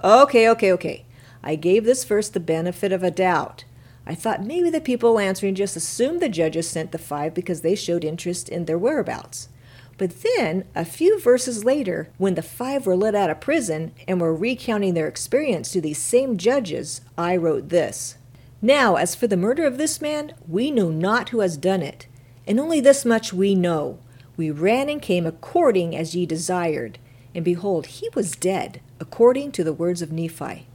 Okay, 0.02 0.48
okay, 0.48 0.72
okay. 0.72 1.04
I 1.42 1.56
gave 1.56 1.84
this 1.84 2.04
verse 2.04 2.28
the 2.28 2.40
benefit 2.40 2.92
of 2.92 3.02
a 3.02 3.10
doubt. 3.10 3.64
I 4.06 4.14
thought 4.14 4.44
maybe 4.44 4.70
the 4.70 4.80
people 4.80 5.18
answering 5.18 5.54
just 5.54 5.76
assumed 5.76 6.20
the 6.20 6.28
judges 6.28 6.68
sent 6.68 6.92
the 6.92 6.98
five 6.98 7.34
because 7.34 7.62
they 7.62 7.74
showed 7.74 8.04
interest 8.04 8.48
in 8.48 8.66
their 8.66 8.78
whereabouts. 8.78 9.48
But 9.96 10.22
then, 10.22 10.64
a 10.74 10.84
few 10.84 11.20
verses 11.20 11.64
later, 11.64 12.08
when 12.18 12.34
the 12.34 12.42
five 12.42 12.86
were 12.86 12.96
let 12.96 13.14
out 13.14 13.30
of 13.30 13.40
prison 13.40 13.92
and 14.08 14.20
were 14.20 14.34
recounting 14.34 14.94
their 14.94 15.08
experience 15.08 15.70
to 15.72 15.80
these 15.80 15.98
same 15.98 16.36
judges, 16.36 17.00
I 17.16 17.36
wrote 17.36 17.68
this 17.68 18.16
now, 18.64 18.96
as 18.96 19.14
for 19.14 19.26
the 19.26 19.36
murder 19.36 19.66
of 19.66 19.76
this 19.76 20.00
man, 20.00 20.32
we 20.48 20.70
know 20.70 20.88
not 20.88 21.28
who 21.28 21.40
has 21.40 21.58
done 21.58 21.82
it. 21.82 22.06
And 22.46 22.60
only 22.60 22.80
this 22.80 23.04
much 23.04 23.32
we 23.32 23.54
know 23.54 23.98
We 24.36 24.50
ran 24.50 24.88
and 24.88 25.00
came 25.00 25.26
according 25.26 25.94
as 25.94 26.16
ye 26.16 26.26
desired, 26.26 26.98
and 27.34 27.44
behold, 27.44 27.86
he 27.86 28.08
was 28.14 28.34
dead, 28.36 28.80
according 28.98 29.52
to 29.52 29.62
the 29.62 29.72
words 29.72 30.02
of 30.02 30.10
Nephi. 30.10 30.66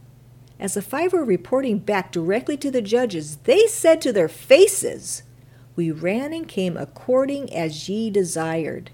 As 0.58 0.74
the 0.74 0.82
five 0.82 1.12
were 1.12 1.24
reporting 1.24 1.78
back 1.78 2.12
directly 2.12 2.56
to 2.58 2.70
the 2.70 2.82
judges, 2.82 3.36
they 3.44 3.66
said 3.66 4.00
to 4.00 4.12
their 4.12 4.28
faces, 4.28 5.22
We 5.76 5.90
ran 5.90 6.32
and 6.32 6.48
came 6.48 6.76
according 6.76 7.52
as 7.54 7.88
ye 7.88 8.10
desired. 8.10 8.90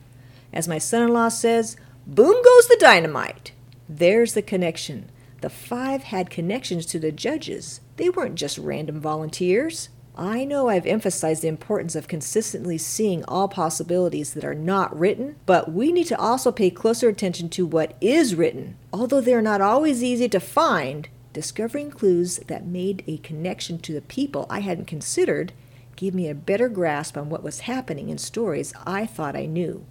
As 0.52 0.68
my 0.68 0.78
son 0.78 1.02
in 1.02 1.12
law 1.12 1.28
says, 1.28 1.76
Boom 2.06 2.42
goes 2.42 2.68
the 2.68 2.78
dynamite. 2.78 3.52
There's 3.88 4.34
the 4.34 4.42
connection. 4.42 5.10
The 5.40 5.50
five 5.50 6.04
had 6.04 6.30
connections 6.30 6.86
to 6.86 6.98
the 6.98 7.12
judges. 7.12 7.80
They 7.96 8.10
weren't 8.10 8.36
just 8.36 8.58
random 8.58 9.00
volunteers. 9.00 9.88
I 10.18 10.44
know 10.46 10.70
I've 10.70 10.86
emphasized 10.86 11.42
the 11.42 11.48
importance 11.48 11.94
of 11.94 12.08
consistently 12.08 12.78
seeing 12.78 13.22
all 13.24 13.48
possibilities 13.48 14.32
that 14.32 14.44
are 14.46 14.54
not 14.54 14.98
written, 14.98 15.36
but 15.44 15.72
we 15.72 15.92
need 15.92 16.06
to 16.06 16.18
also 16.18 16.50
pay 16.50 16.70
closer 16.70 17.10
attention 17.10 17.50
to 17.50 17.66
what 17.66 17.94
is 18.00 18.34
written. 18.34 18.78
Although 18.94 19.20
they're 19.20 19.42
not 19.42 19.60
always 19.60 20.02
easy 20.02 20.26
to 20.30 20.40
find, 20.40 21.08
discovering 21.34 21.90
clues 21.90 22.38
that 22.46 22.64
made 22.64 23.04
a 23.06 23.18
connection 23.18 23.78
to 23.80 23.92
the 23.92 24.00
people 24.00 24.46
I 24.48 24.60
hadn't 24.60 24.86
considered 24.86 25.52
gave 25.96 26.14
me 26.14 26.28
a 26.28 26.34
better 26.34 26.70
grasp 26.70 27.18
on 27.18 27.28
what 27.28 27.42
was 27.42 27.60
happening 27.60 28.08
in 28.08 28.16
stories 28.16 28.72
I 28.86 29.04
thought 29.04 29.36
I 29.36 29.44
knew. 29.44 29.84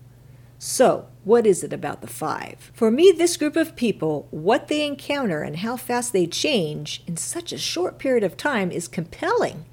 So, 0.57 1.07
what 1.23 1.45
is 1.45 1.63
it 1.63 1.71
about 1.71 2.01
the 2.01 2.07
five? 2.07 2.71
For 2.73 2.89
me, 2.89 3.11
this 3.11 3.37
group 3.37 3.55
of 3.55 3.75
people, 3.75 4.27
what 4.31 4.69
they 4.69 4.87
encounter 4.87 5.43
and 5.43 5.57
how 5.57 5.77
fast 5.77 6.13
they 6.13 6.25
change 6.25 7.03
in 7.05 7.17
such 7.17 7.51
a 7.51 7.57
short 7.59 7.99
period 7.99 8.23
of 8.23 8.37
time 8.37 8.71
is 8.71 8.87
compelling. 8.87 9.65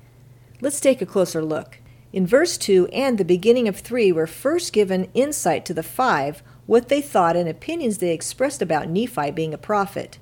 Let's 0.63 0.79
take 0.79 1.03
a 1.03 1.07
closer 1.07 1.45
look. 1.45 1.79
In 2.13 2.25
verse 2.25 2.57
2 2.57 2.87
and 2.93 3.19
the 3.19 3.25
beginning 3.25 3.67
of 3.67 3.81
3, 3.81 4.13
we're 4.13 4.29
first 4.29 4.73
given 4.73 5.11
insight 5.13 5.67
to 5.67 5.75
the 5.75 5.83
five, 5.83 6.41
what 6.67 6.89
they 6.89 7.01
thought 7.01 7.35
and 7.35 7.49
opinions 7.49 7.99
they 7.99 8.15
expressed 8.15 8.63
about 8.63 8.89
Nephi 8.89 9.33
being 9.33 9.53
a 9.53 9.59
prophet. 9.59 10.21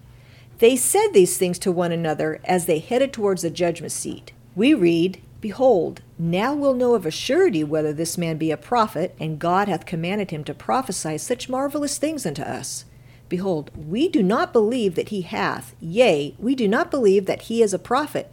They 0.57 0.77
said 0.77 1.09
these 1.13 1.37
things 1.37 1.59
to 1.59 1.71
one 1.71 1.93
another 1.93 2.41
as 2.47 2.65
they 2.65 2.79
headed 2.79 3.13
towards 3.13 3.43
the 3.43 3.51
judgment 3.51 3.93
seat. 3.93 4.33
We 4.57 4.73
read, 4.73 5.21
Behold, 5.43 6.01
now 6.19 6.55
we'll 6.55 6.73
know 6.73 6.95
of 6.95 7.05
a 7.05 7.11
surety 7.11 7.63
whether 7.63 7.93
this 7.93 8.17
man 8.17 8.39
be 8.39 8.51
a 8.51 8.57
prophet, 8.57 9.15
and 9.21 9.39
God 9.39 9.69
hath 9.69 9.85
commanded 9.85 10.31
him 10.31 10.43
to 10.45 10.55
prophesy 10.55 11.19
such 11.19 11.51
marvelous 11.51 11.99
things 11.99 12.25
unto 12.25 12.41
us. 12.41 12.87
Behold, 13.29 13.71
we 13.77 14.09
do 14.09 14.23
not 14.23 14.55
believe 14.55 14.95
that 14.95 15.11
he 15.11 15.21
hath, 15.21 15.75
yea, 15.81 16.35
we 16.39 16.55
do 16.55 16.67
not 16.67 16.91
believe 16.91 17.27
that 17.27 17.43
he 17.43 17.63
is 17.63 17.75
a 17.75 17.79
prophet. 17.79 18.33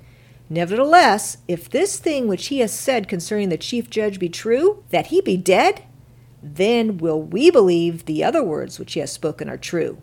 Nevertheless, 0.50 1.38
if 1.48 1.70
this 1.70 2.00
thing 2.00 2.27
which 2.27 2.48
he 2.48 2.60
has 2.60 2.72
said 2.74 3.08
concerning 3.08 3.50
the 3.50 3.58
chief 3.58 3.89
judge 3.89 4.18
be 4.18 4.30
true, 4.30 4.84
that 4.89 5.08
he 5.08 5.20
be 5.22 5.36
dead, 5.36 5.84
then 6.42 6.98
will 6.98 7.22
we 7.22 7.51
believe 7.51 8.06
the 8.06 8.24
other 8.24 8.44
words 8.44 8.80
which 8.80 8.94
he 8.94 9.00
has 9.00 9.12
spoken 9.12 9.50
are 9.50 9.58
true. 9.58 9.98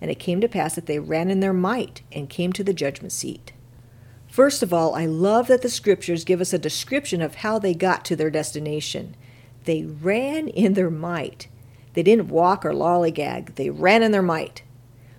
And 0.00 0.10
it 0.10 0.18
came 0.18 0.40
to 0.40 0.48
pass 0.48 0.74
that 0.74 0.86
they 0.86 0.98
ran 0.98 1.30
in 1.30 1.40
their 1.40 1.52
might 1.52 2.02
and 2.12 2.28
came 2.28 2.52
to 2.54 2.64
the 2.64 2.74
judgment 2.74 3.12
seat. 3.12 3.52
First 4.26 4.62
of 4.62 4.72
all, 4.72 4.94
I 4.94 5.06
love 5.06 5.46
that 5.46 5.62
the 5.62 5.70
scriptures 5.70 6.24
give 6.24 6.40
us 6.40 6.52
a 6.52 6.58
description 6.58 7.22
of 7.22 7.36
how 7.36 7.58
they 7.58 7.72
got 7.72 8.04
to 8.06 8.16
their 8.16 8.30
destination. 8.30 9.16
They 9.64 9.84
ran 9.84 10.48
in 10.48 10.74
their 10.74 10.90
might. 10.90 11.48
They 11.94 12.02
didn't 12.02 12.28
walk 12.28 12.64
or 12.64 12.72
lollygag, 12.72 13.54
they 13.54 13.70
ran 13.70 14.02
in 14.02 14.12
their 14.12 14.20
might. 14.20 14.62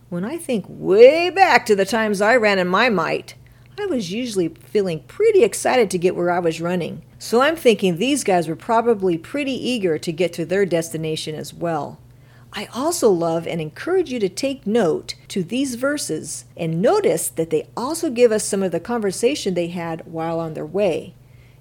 When 0.09 0.23
I 0.23 0.37
think 0.37 0.65
way 0.67 1.29
back 1.29 1.65
to 1.65 1.75
the 1.75 1.85
times 1.85 2.21
I 2.21 2.35
ran 2.35 2.59
in 2.59 2.67
my 2.67 2.89
might, 2.89 3.33
I 3.79 3.85
was 3.85 4.11
usually 4.11 4.49
feeling 4.49 5.01
pretty 5.01 5.43
excited 5.43 5.91
to 5.91 5.99
get 5.99 6.15
where 6.15 6.31
I 6.31 6.39
was 6.39 6.59
running. 6.59 7.03
So 7.19 7.41
I'm 7.41 7.55
thinking 7.55 7.97
these 7.97 8.23
guys 8.23 8.47
were 8.47 8.55
probably 8.55 9.19
pretty 9.19 9.51
eager 9.51 9.99
to 9.99 10.11
get 10.11 10.33
to 10.33 10.45
their 10.45 10.65
destination 10.65 11.35
as 11.35 11.53
well. 11.53 11.99
I 12.53 12.69
also 12.73 13.09
love 13.09 13.45
and 13.45 13.61
encourage 13.61 14.11
you 14.11 14.19
to 14.19 14.29
take 14.29 14.65
note 14.65 15.13
to 15.27 15.43
these 15.43 15.75
verses 15.75 16.45
and 16.55 16.81
notice 16.81 17.29
that 17.29 17.51
they 17.51 17.67
also 17.77 18.09
give 18.09 18.31
us 18.31 18.43
some 18.43 18.63
of 18.63 18.71
the 18.71 18.79
conversation 18.79 19.53
they 19.53 19.67
had 19.67 20.01
while 20.07 20.39
on 20.39 20.55
their 20.55 20.65
way. 20.65 21.13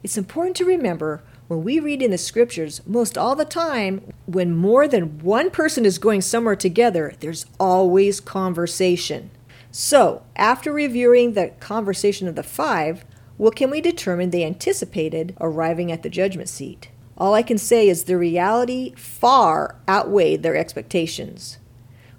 It's 0.03 0.17
important 0.17 0.57
to 0.57 0.65
remember 0.65 1.23
when 1.49 1.65
we 1.65 1.79
read 1.81 2.01
in 2.01 2.13
the 2.13 2.19
scriptures, 2.19 2.81
most 2.87 3.19
all 3.19 3.37
the 3.37 3.45
time, 3.45 4.13
when 4.25 4.57
more 4.57 4.89
than 4.89 5.19
one 5.19 5.51
person 5.51 5.85
is 5.85 5.99
going 5.99 6.23
somewhere 6.23 6.57
together, 6.57 7.15
there's 7.21 7.45
always 7.61 8.21
conversation. 8.21 9.31
So, 9.79 10.23
after 10.37 10.73
reviewing 10.73 11.35
the 11.35 11.49
conversation 11.61 12.29
of 12.29 12.35
the 12.35 12.43
five, 12.43 13.05
what 13.37 13.55
can 13.55 13.71
we 13.71 13.83
determine 13.83 14.31
they 14.31 14.43
anticipated 14.43 15.37
arriving 15.39 15.93
at 15.93 16.03
the 16.03 16.09
judgment 16.09 16.49
seat? 16.49 16.89
All 17.19 17.35
I 17.35 17.43
can 17.43 17.59
say 17.59 17.87
is 17.87 18.05
the 18.05 18.17
reality 18.17 18.95
far 18.97 19.77
outweighed 19.87 20.43
their 20.43 20.57
expectations. 20.57 21.59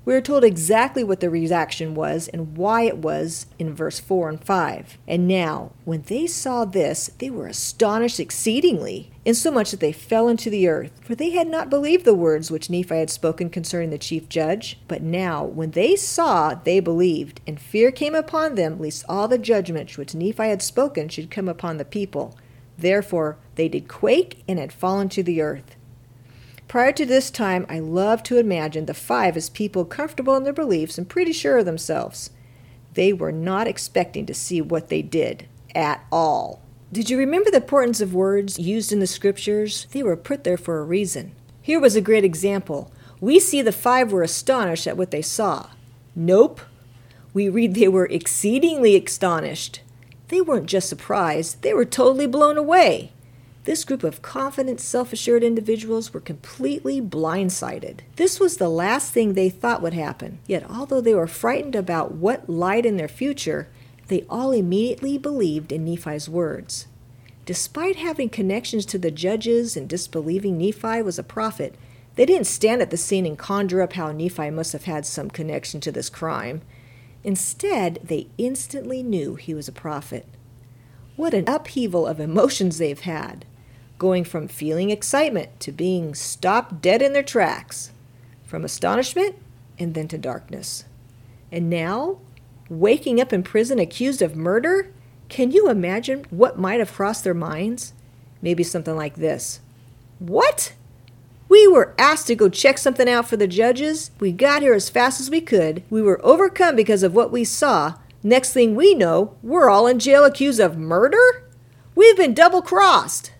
We 0.07 0.15
are 0.15 0.21
told 0.21 0.45
exactly 0.45 1.03
what 1.03 1.19
the 1.19 1.29
reaction 1.29 1.93
was 1.93 2.29
and 2.29 2.55
why 2.55 2.83
it 2.83 2.99
was 2.99 3.45
in 3.59 3.75
verse 3.75 3.99
4 3.99 4.29
and 4.29 4.41
5. 4.41 4.97
And 5.05 5.27
now, 5.27 5.73
when 5.83 6.03
they 6.03 6.27
saw 6.27 6.63
this, 6.63 7.11
they 7.17 7.29
were 7.29 7.47
astonished 7.47 8.17
exceedingly, 8.17 9.11
insomuch 9.25 9.71
that 9.71 9.81
they 9.81 9.91
fell 9.91 10.29
into 10.29 10.49
the 10.49 10.69
earth. 10.69 10.93
For 11.01 11.13
they 11.13 11.31
had 11.31 11.49
not 11.49 11.69
believed 11.69 12.05
the 12.05 12.13
words 12.13 12.49
which 12.49 12.69
Nephi 12.69 12.95
had 12.95 13.09
spoken 13.09 13.49
concerning 13.49 13.89
the 13.89 13.97
chief 13.97 14.29
judge. 14.29 14.79
But 14.87 15.01
now, 15.01 15.43
when 15.43 15.71
they 15.71 15.97
saw, 15.97 16.53
they 16.53 16.79
believed, 16.79 17.41
and 17.45 17.59
fear 17.59 17.91
came 17.91 18.15
upon 18.15 18.55
them, 18.55 18.79
lest 18.79 19.03
all 19.09 19.27
the 19.27 19.37
judgment 19.37 19.97
which 19.97 20.15
Nephi 20.15 20.47
had 20.47 20.61
spoken 20.61 21.09
should 21.09 21.29
come 21.29 21.49
upon 21.49 21.75
the 21.75 21.83
people. 21.83 22.37
Therefore, 22.77 23.39
they 23.55 23.67
did 23.67 23.89
quake 23.89 24.41
and 24.47 24.57
had 24.57 24.71
fallen 24.71 25.09
to 25.09 25.21
the 25.21 25.41
earth. 25.41 25.75
Prior 26.67 26.91
to 26.91 27.05
this 27.05 27.31
time, 27.31 27.65
I 27.69 27.79
loved 27.79 28.25
to 28.25 28.37
imagine 28.37 28.85
the 28.85 28.93
five 28.93 29.37
as 29.37 29.49
people 29.49 29.85
comfortable 29.85 30.35
in 30.35 30.43
their 30.43 30.51
beliefs 30.51 30.97
and 30.97 31.07
pretty 31.07 31.31
sure 31.31 31.59
of 31.59 31.65
themselves. 31.65 32.29
They 32.93 33.13
were 33.13 33.31
not 33.31 33.67
expecting 33.67 34.25
to 34.25 34.33
see 34.33 34.59
what 34.59 34.89
they 34.89 35.01
did 35.01 35.47
at 35.73 36.05
all. 36.11 36.61
Did 36.91 37.09
you 37.09 37.17
remember 37.17 37.51
the 37.51 37.57
importance 37.57 38.01
of 38.01 38.13
words 38.13 38.59
used 38.59 38.91
in 38.91 38.99
the 38.99 39.07
scriptures? 39.07 39.87
They 39.91 40.03
were 40.03 40.17
put 40.17 40.43
there 40.43 40.57
for 40.57 40.79
a 40.79 40.83
reason. 40.83 41.33
Here 41.61 41.79
was 41.79 41.95
a 41.95 42.01
great 42.01 42.23
example. 42.25 42.91
We 43.21 43.39
see 43.39 43.61
the 43.61 43.71
five 43.71 44.11
were 44.11 44.23
astonished 44.23 44.87
at 44.87 44.97
what 44.97 45.11
they 45.11 45.21
saw. 45.21 45.69
Nope. 46.15 46.61
We 47.33 47.49
read 47.49 47.75
they 47.75 47.87
were 47.87 48.07
exceedingly 48.07 48.95
astonished. 48.95 49.81
They 50.29 50.41
weren't 50.41 50.67
just 50.67 50.89
surprised, 50.89 51.61
they 51.61 51.73
were 51.73 51.85
totally 51.85 52.27
blown 52.27 52.57
away. 52.57 53.11
This 53.67 53.83
group 53.83 54.05
of 54.05 54.21
confident, 54.21 54.79
self 54.79 55.11
assured 55.11 55.43
individuals 55.43 56.13
were 56.13 56.21
completely 56.21 57.01
blindsided. 57.01 57.99
This 58.15 58.39
was 58.39 58.55
the 58.55 58.69
last 58.69 59.11
thing 59.11 59.33
they 59.33 59.49
thought 59.49 59.81
would 59.81 59.93
happen. 59.93 60.39
Yet, 60.47 60.63
although 60.71 61.01
they 61.01 61.13
were 61.13 61.27
frightened 61.27 61.75
about 61.75 62.13
what 62.13 62.49
lied 62.49 62.85
in 62.85 62.95
their 62.95 63.09
future, 63.09 63.67
they 64.07 64.25
all 64.29 64.53
immediately 64.53 65.17
believed 65.17 65.73
in 65.73 65.83
Nephi's 65.83 66.29
words. 66.29 66.87
Despite 67.45 67.97
having 67.97 68.29
connections 68.29 68.85
to 68.85 68.97
the 68.97 69.11
judges 69.11 69.75
and 69.75 69.89
disbelieving 69.89 70.57
Nephi 70.57 71.01
was 71.01 71.19
a 71.19 71.23
prophet, 71.23 71.75
they 72.15 72.25
didn't 72.25 72.47
stand 72.47 72.81
at 72.81 72.89
the 72.89 72.95
scene 72.95 73.25
and 73.25 73.37
conjure 73.37 73.81
up 73.81 73.91
how 73.93 74.13
Nephi 74.13 74.49
must 74.49 74.71
have 74.71 74.85
had 74.85 75.05
some 75.05 75.29
connection 75.29 75.81
to 75.81 75.91
this 75.91 76.09
crime. 76.09 76.61
Instead, 77.25 77.99
they 78.01 78.29
instantly 78.37 79.03
knew 79.03 79.35
he 79.35 79.53
was 79.53 79.67
a 79.67 79.73
prophet. 79.73 80.25
What 81.17 81.33
an 81.33 81.49
upheaval 81.49 82.07
of 82.07 82.21
emotions 82.21 82.77
they've 82.77 82.97
had 82.97 83.43
going 83.97 84.23
from 84.23 84.47
feeling 84.47 84.89
excitement 84.89 85.59
to 85.61 85.71
being 85.71 86.13
stopped 86.13 86.81
dead 86.81 87.01
in 87.01 87.13
their 87.13 87.23
tracks, 87.23 87.91
from 88.45 88.63
astonishment 88.63 89.35
and 89.79 89.93
then 89.93 90.07
to 90.07 90.17
darkness. 90.17 90.85
And 91.51 91.69
now, 91.69 92.19
waking 92.69 93.21
up 93.21 93.31
in 93.31 93.43
prison 93.43 93.79
accused 93.79 94.21
of 94.21 94.35
murder? 94.35 94.91
Can 95.29 95.51
you 95.51 95.69
imagine 95.69 96.25
what 96.29 96.59
might 96.59 96.79
have 96.79 96.93
crossed 96.93 97.23
their 97.23 97.33
minds? 97.33 97.93
Maybe 98.41 98.63
something 98.63 98.95
like 98.95 99.15
this 99.15 99.59
What? 100.19 100.73
We 101.49 101.65
were 101.65 101.93
asked 101.97 102.27
to 102.27 102.35
go 102.35 102.49
check 102.49 102.77
something 102.77 103.07
out 103.07 103.29
for 103.29 103.37
the 103.37 103.47
judges. 103.47 104.11
We 104.19 104.33
got 104.33 104.61
here 104.61 104.73
as 104.73 104.89
fast 104.89 105.21
as 105.21 105.29
we 105.29 105.39
could. 105.39 105.81
We 105.89 106.01
were 106.01 106.23
overcome 106.25 106.75
because 106.75 107.03
of 107.03 107.15
what 107.15 107.31
we 107.31 107.45
saw. 107.45 107.93
Next 108.21 108.51
thing 108.51 108.75
we 108.75 108.93
know, 108.93 109.35
we're 109.41 109.69
all 109.69 109.87
in 109.87 109.99
jail 109.99 110.25
accused 110.25 110.59
of 110.59 110.77
murder? 110.77 111.43
We've 111.95 112.17
been 112.17 112.33
double 112.33 112.61
crossed. 112.61 113.31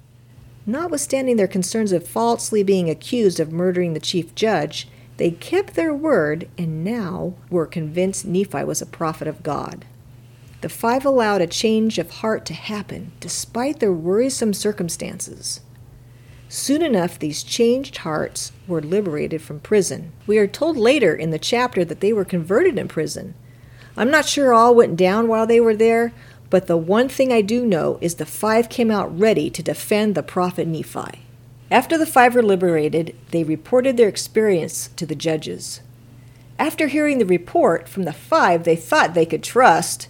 Notwithstanding 0.70 1.38
their 1.38 1.48
concerns 1.48 1.94
of 1.94 2.06
falsely 2.06 2.62
being 2.62 2.90
accused 2.90 3.40
of 3.40 3.54
murdering 3.54 3.94
the 3.94 4.02
chief 4.02 4.36
judge, 4.36 4.90
they 5.16 5.32
kept 5.32 5.76
their 5.76 5.94
word 5.94 6.50
and 6.58 6.84
now 6.84 7.36
were 7.50 7.66
convinced 7.66 8.26
Nephi 8.26 8.66
was 8.66 8.82
a 8.82 8.86
prophet 8.86 9.30
of 9.30 9.44
God. 9.44 9.86
The 10.60 10.68
five 10.68 11.06
allowed 11.06 11.42
a 11.42 11.48
change 11.48 11.98
of 11.98 12.10
heart 12.10 12.46
to 12.48 12.54
happen 12.54 13.14
despite 13.22 13.80
their 13.80 13.94
worrisome 13.94 14.54
circumstances. 14.54 15.62
Soon 16.50 16.82
enough, 16.82 17.18
these 17.18 17.44
changed 17.44 17.98
hearts 17.98 18.52
were 18.68 18.82
liberated 18.82 19.42
from 19.42 19.62
prison. 19.62 20.12
We 20.26 20.38
are 20.38 20.48
told 20.48 20.76
later 20.76 21.16
in 21.16 21.32
the 21.32 21.40
chapter 21.40 21.86
that 21.86 22.02
they 22.02 22.12
were 22.12 22.26
converted 22.26 22.78
in 22.78 22.90
prison. 22.90 23.36
I'm 23.96 24.12
not 24.12 24.26
sure 24.26 24.54
all 24.54 24.76
went 24.76 24.98
down 24.98 25.28
while 25.30 25.48
they 25.48 25.60
were 25.62 25.76
there, 25.76 26.14
but 26.50 26.68
the 26.68 26.78
one 26.78 27.10
thing 27.10 27.32
I 27.32 27.42
do 27.42 27.66
know 27.66 27.98
is 28.02 28.16
the 28.16 28.26
five 28.26 28.70
came 28.70 28.90
out 28.90 29.18
ready 29.18 29.50
to 29.50 29.64
defend 29.64 30.16
the 30.16 30.24
prophet 30.24 30.68
Nephi. 30.68 31.24
After 31.70 31.98
the 31.98 32.06
five 32.06 32.36
were 32.36 32.44
liberated, 32.44 33.16
they 33.32 33.44
reported 33.44 33.98
their 33.98 34.08
experience 34.08 34.90
to 34.96 35.06
the 35.06 35.16
judges. 35.16 35.82
After 36.58 36.88
hearing 36.88 37.18
the 37.18 37.26
report 37.26 37.90
from 37.90 38.04
the 38.04 38.14
five 38.14 38.64
they 38.64 38.76
thought 38.76 39.14
they 39.14 39.26
could 39.26 39.44
trust, 39.44 40.08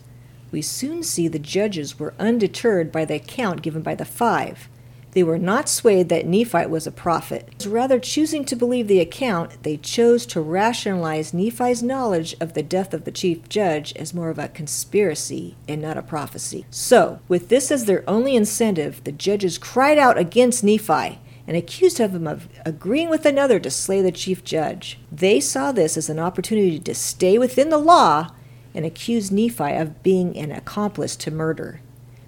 we 0.51 0.61
soon 0.61 1.03
see 1.03 1.27
the 1.27 1.39
judges 1.39 1.99
were 1.99 2.13
undeterred 2.19 2.91
by 2.91 3.05
the 3.05 3.15
account 3.15 3.61
given 3.61 3.81
by 3.81 3.95
the 3.95 4.05
five. 4.05 4.69
They 5.17 5.23
were 5.23 5.39
not 5.39 5.67
swayed 5.67 6.09
that 6.09 6.27
Nephi 6.27 6.67
was 6.67 6.85
a 6.85 6.91
prophet. 6.91 7.65
Rather, 7.65 7.97
choosing 7.97 8.45
to 8.45 8.55
believe 8.55 8.87
the 8.87 8.99
account, 8.99 9.63
they 9.63 9.77
chose 9.77 10.27
to 10.27 10.39
rationalize 10.39 11.33
Nephi's 11.33 11.81
knowledge 11.81 12.35
of 12.39 12.53
the 12.53 12.61
death 12.61 12.93
of 12.93 13.03
the 13.03 13.11
chief 13.11 13.49
judge 13.49 13.95
as 13.95 14.13
more 14.13 14.29
of 14.29 14.37
a 14.37 14.47
conspiracy 14.47 15.55
and 15.67 15.81
not 15.81 15.97
a 15.97 16.03
prophecy. 16.03 16.67
So, 16.69 17.19
with 17.27 17.49
this 17.49 17.71
as 17.71 17.85
their 17.85 18.07
only 18.07 18.35
incentive, 18.35 19.03
the 19.05 19.11
judges 19.11 19.57
cried 19.57 19.97
out 19.97 20.19
against 20.19 20.63
Nephi 20.63 21.17
and 21.47 21.57
accused 21.57 21.97
him 21.97 22.27
of 22.27 22.47
agreeing 22.63 23.09
with 23.09 23.25
another 23.25 23.59
to 23.59 23.71
slay 23.71 24.03
the 24.03 24.11
chief 24.11 24.43
judge. 24.43 24.99
They 25.11 25.39
saw 25.39 25.71
this 25.71 25.97
as 25.97 26.11
an 26.11 26.19
opportunity 26.19 26.77
to 26.77 26.93
stay 26.93 27.39
within 27.39 27.71
the 27.71 27.79
law 27.79 28.29
and 28.75 28.85
accused 28.85 29.31
Nephi 29.31 29.73
of 29.77 30.03
being 30.03 30.37
an 30.37 30.51
accomplice 30.51 31.15
to 31.15 31.31
murder. 31.31 31.81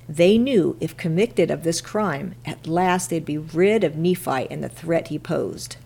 They 0.09 0.39
knew 0.39 0.75
if 0.79 0.97
convicted 0.97 1.51
of 1.51 1.61
this 1.61 1.81
crime, 1.81 2.33
at 2.43 2.65
last 2.65 3.11
they'd 3.11 3.23
be 3.23 3.37
rid 3.37 3.83
of 3.83 3.95
Nephi 3.95 4.49
and 4.49 4.63
the 4.63 4.67
threat 4.67 5.09
he 5.09 5.19
posed. 5.19 5.77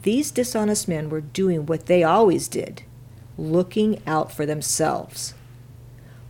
These 0.00 0.30
dishonest 0.30 0.86
men 0.86 1.10
were 1.10 1.20
doing 1.20 1.66
what 1.66 1.86
they 1.86 2.04
always 2.04 2.46
did 2.46 2.84
looking 3.36 4.00
out 4.06 4.30
for 4.30 4.44
themselves. 4.44 5.34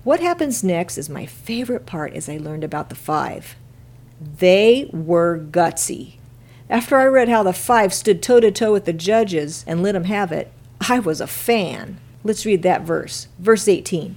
What 0.04 0.20
happens 0.20 0.64
next 0.64 0.96
is 0.96 1.10
my 1.10 1.26
favorite 1.26 1.84
part 1.84 2.14
as 2.14 2.28
I 2.28 2.36
learned 2.36 2.64
about 2.64 2.88
the 2.88 2.94
five. 2.94 3.56
They 4.20 4.88
were 4.92 5.38
gutsy. 5.38 6.14
After 6.70 6.96
I 6.96 7.04
read 7.06 7.28
how 7.28 7.42
the 7.42 7.52
five 7.52 7.92
stood 7.92 8.22
toe 8.22 8.40
to 8.40 8.50
toe 8.50 8.72
with 8.72 8.84
the 8.84 8.92
judges 8.92 9.64
and 9.66 9.82
let 9.82 9.92
them 9.92 10.04
have 10.04 10.30
it, 10.30 10.52
I 10.88 11.00
was 11.00 11.20
a 11.20 11.26
fan. 11.26 11.98
Let's 12.22 12.46
read 12.46 12.62
that 12.62 12.82
verse. 12.82 13.28
Verse 13.38 13.66
18. 13.66 14.16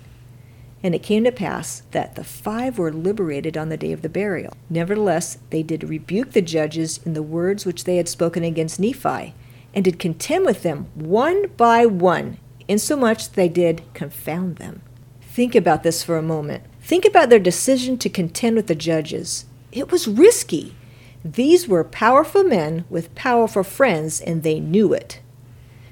And 0.84 0.94
it 0.94 1.02
came 1.02 1.24
to 1.24 1.32
pass 1.32 1.84
that 1.92 2.16
the 2.16 2.26
five 2.26 2.78
were 2.78 2.92
liberated 2.92 3.58
on 3.58 3.70
the 3.70 3.78
day 3.78 3.94
of 3.94 4.02
the 4.02 4.10
burial. 4.10 4.54
Nevertheless, 4.70 5.38
they 5.50 5.64
did 5.64 5.84
rebuke 5.84 6.34
the 6.34 6.42
judges 6.42 7.00
in 7.06 7.14
the 7.14 7.24
words 7.24 7.66
which 7.66 7.86
they 7.86 7.96
had 7.96 8.10
spoken 8.10 8.44
against 8.44 8.82
Nephi, 8.82 9.34
and 9.74 9.86
did 9.86 9.98
contend 9.98 10.46
with 10.46 10.62
them 10.62 10.88
one 10.94 11.48
by 11.56 11.86
one, 11.86 12.38
insomuch 12.68 13.30
that 13.30 13.36
they 13.36 13.48
did 13.48 13.82
confound 13.94 14.58
them. 14.58 14.82
Think 15.22 15.56
about 15.56 15.84
this 15.84 16.04
for 16.04 16.18
a 16.18 16.22
moment. 16.22 16.64
Think 16.82 17.06
about 17.06 17.30
their 17.30 17.40
decision 17.40 17.98
to 18.00 18.10
contend 18.10 18.58
with 18.58 18.68
the 18.68 18.76
judges. 18.76 19.46
It 19.72 19.90
was 19.90 20.08
risky. 20.08 20.76
These 21.24 21.68
were 21.68 21.86
powerful 21.86 22.44
men 22.44 22.84
with 22.90 23.16
powerful 23.16 23.64
friends, 23.64 24.20
and 24.20 24.44
they 24.44 24.60
knew 24.60 24.94
it. 24.94 25.22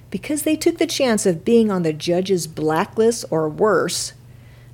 Because 0.10 0.44
they 0.44 0.58
took 0.58 0.78
the 0.78 0.86
chance 0.86 1.26
of 1.26 1.46
being 1.46 1.72
on 1.72 1.84
the 1.84 1.94
judge's 1.94 2.46
blacklist 2.46 3.24
or 3.32 3.48
worse, 3.48 4.12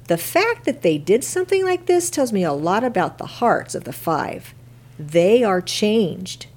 the 0.08 0.18
fact 0.18 0.66
that 0.66 0.82
they 0.82 0.98
did 0.98 1.24
something 1.24 1.64
like 1.66 1.86
this 1.86 2.10
tells 2.10 2.32
me 2.32 2.44
a 2.44 2.54
lot 2.54 2.84
about 2.84 3.18
the 3.18 3.26
hearts 3.26 3.76
of 3.76 3.84
the 3.84 3.94
five. 3.94 4.54
They 4.98 5.44
are 5.44 5.62
changed. 5.62 6.48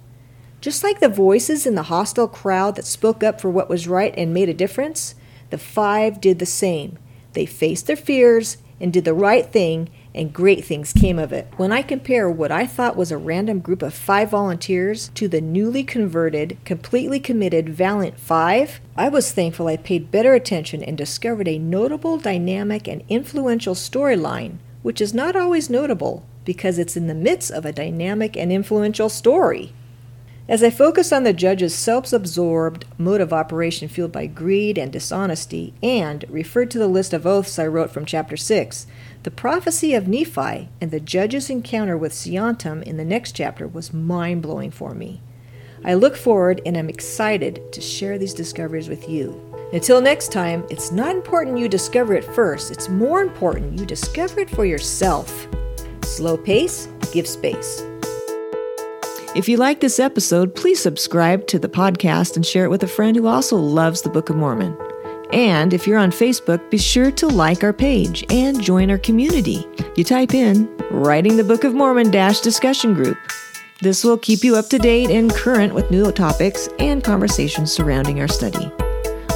Just 0.60 0.84
like 0.84 1.00
the 1.00 1.08
voices 1.08 1.66
in 1.66 1.74
the 1.74 1.84
hostile 1.84 2.28
crowd 2.28 2.76
that 2.76 2.84
spoke 2.84 3.22
up 3.22 3.40
for 3.40 3.50
what 3.50 3.68
was 3.68 3.88
right 3.88 4.14
and 4.16 4.32
made 4.32 4.48
a 4.48 4.54
difference, 4.54 5.14
the 5.50 5.58
five 5.58 6.20
did 6.20 6.38
the 6.38 6.46
same. 6.46 6.98
They 7.32 7.46
faced 7.46 7.86
their 7.86 7.96
fears 7.96 8.58
and 8.80 8.92
did 8.92 9.04
the 9.04 9.14
right 9.14 9.50
thing, 9.50 9.88
and 10.14 10.32
great 10.32 10.64
things 10.64 10.92
came 10.92 11.18
of 11.18 11.32
it. 11.32 11.48
When 11.56 11.72
I 11.72 11.82
compare 11.82 12.28
what 12.28 12.50
I 12.50 12.66
thought 12.66 12.96
was 12.96 13.12
a 13.12 13.18
random 13.18 13.60
group 13.60 13.82
of 13.82 13.94
five 13.94 14.30
volunteers 14.30 15.08
to 15.14 15.28
the 15.28 15.40
newly 15.40 15.84
converted, 15.84 16.58
completely 16.64 17.20
committed 17.20 17.68
Valiant 17.68 18.18
Five, 18.18 18.80
I 18.96 19.08
was 19.08 19.32
thankful 19.32 19.68
I 19.68 19.76
paid 19.76 20.10
better 20.10 20.34
attention 20.34 20.82
and 20.82 20.98
discovered 20.98 21.48
a 21.48 21.58
notable, 21.58 22.18
dynamic, 22.18 22.88
and 22.88 23.02
influential 23.08 23.74
storyline, 23.74 24.58
which 24.82 25.00
is 25.00 25.14
not 25.14 25.36
always 25.36 25.70
notable 25.70 26.26
because 26.44 26.78
it's 26.78 26.96
in 26.96 27.06
the 27.06 27.14
midst 27.14 27.50
of 27.50 27.64
a 27.64 27.72
dynamic 27.72 28.36
and 28.36 28.50
influential 28.50 29.08
story. 29.08 29.72
As 30.50 30.64
I 30.64 30.70
focus 30.70 31.12
on 31.12 31.22
the 31.22 31.32
judge's 31.32 31.76
self 31.76 32.12
absorbed 32.12 32.84
mode 32.98 33.20
of 33.20 33.32
operation 33.32 33.86
fueled 33.86 34.10
by 34.10 34.26
greed 34.26 34.78
and 34.78 34.90
dishonesty, 34.90 35.74
and 35.80 36.24
referred 36.28 36.72
to 36.72 36.78
the 36.78 36.88
list 36.88 37.12
of 37.12 37.24
oaths 37.24 37.56
I 37.56 37.68
wrote 37.68 37.92
from 37.92 38.04
chapter 38.04 38.36
6, 38.36 38.84
the 39.22 39.30
prophecy 39.30 39.92
of 39.94 40.08
Nephi 40.08 40.68
and 40.80 40.90
the 40.90 41.00
judge's 41.00 41.50
encounter 41.50 41.96
with 41.96 42.12
Seantum 42.12 42.82
in 42.82 42.96
the 42.96 43.04
next 43.04 43.32
chapter 43.32 43.68
was 43.68 43.92
mind 43.92 44.40
blowing 44.40 44.70
for 44.70 44.94
me. 44.94 45.20
I 45.84 45.94
look 45.94 46.16
forward 46.16 46.62
and 46.64 46.74
am 46.74 46.88
excited 46.88 47.70
to 47.72 47.80
share 47.82 48.18
these 48.18 48.32
discoveries 48.32 48.88
with 48.88 49.10
you. 49.10 49.38
Until 49.74 50.00
next 50.00 50.32
time, 50.32 50.64
it's 50.70 50.90
not 50.90 51.14
important 51.14 51.58
you 51.58 51.68
discover 51.68 52.14
it 52.14 52.24
first, 52.24 52.70
it's 52.70 52.88
more 52.88 53.20
important 53.20 53.78
you 53.78 53.84
discover 53.84 54.40
it 54.40 54.48
for 54.48 54.64
yourself. 54.64 55.46
Slow 56.02 56.38
pace, 56.38 56.88
give 57.12 57.26
space. 57.26 57.82
If 59.36 59.48
you 59.48 59.58
like 59.58 59.80
this 59.80 60.00
episode, 60.00 60.54
please 60.54 60.80
subscribe 60.80 61.46
to 61.48 61.58
the 61.58 61.68
podcast 61.68 62.36
and 62.36 62.44
share 62.44 62.64
it 62.64 62.70
with 62.70 62.82
a 62.82 62.88
friend 62.88 63.16
who 63.16 63.26
also 63.26 63.56
loves 63.56 64.02
the 64.02 64.10
Book 64.10 64.30
of 64.30 64.36
Mormon. 64.36 64.76
And 65.32 65.72
if 65.72 65.86
you're 65.86 65.98
on 65.98 66.10
Facebook, 66.10 66.70
be 66.70 66.78
sure 66.78 67.10
to 67.12 67.28
like 67.28 67.62
our 67.62 67.72
page 67.72 68.24
and 68.30 68.60
join 68.62 68.90
our 68.90 68.98
community. 68.98 69.66
You 69.96 70.04
type 70.04 70.34
in 70.34 70.68
Writing 70.90 71.36
the 71.36 71.44
Book 71.44 71.64
of 71.64 71.74
Mormon 71.74 72.10
Dash 72.10 72.40
Discussion 72.40 72.94
Group. 72.94 73.16
This 73.80 74.04
will 74.04 74.18
keep 74.18 74.44
you 74.44 74.56
up 74.56 74.68
to 74.68 74.78
date 74.78 75.10
and 75.10 75.32
current 75.32 75.72
with 75.72 75.90
new 75.90 76.10
topics 76.12 76.68
and 76.78 77.02
conversations 77.02 77.72
surrounding 77.72 78.20
our 78.20 78.28
study. 78.28 78.70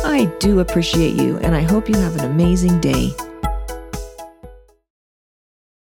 I 0.04 0.26
do 0.38 0.60
appreciate 0.60 1.14
you, 1.14 1.38
and 1.38 1.54
I 1.54 1.62
hope 1.62 1.88
you 1.88 1.96
have 1.96 2.16
an 2.16 2.30
amazing 2.30 2.80
day. 2.80 3.12